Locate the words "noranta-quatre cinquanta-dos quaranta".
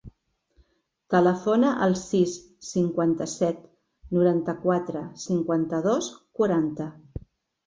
4.17-6.91